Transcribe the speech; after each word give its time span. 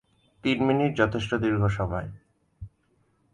তিন 0.43 0.57
মিনিট 0.63 0.91
যথেষ্ট 0.97 1.31
দীর্ঘ 1.35 1.61
সময়! 1.67 2.07